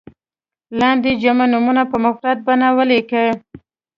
لاندې 0.79 1.11
جمع 1.21 1.45
نومونه 1.53 1.83
په 1.91 1.97
مفرد 2.05 2.37
بڼه 2.47 2.69
ولیکئ. 2.77 3.29